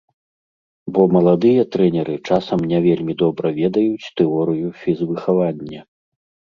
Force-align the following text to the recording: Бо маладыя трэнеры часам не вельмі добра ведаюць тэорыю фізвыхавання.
Бо 0.95 1.01
маладыя 1.15 1.63
трэнеры 1.75 2.15
часам 2.31 2.65
не 2.73 2.79
вельмі 2.89 3.13
добра 3.23 3.47
ведаюць 3.61 4.11
тэорыю 4.23 4.67
фізвыхавання. 4.81 5.81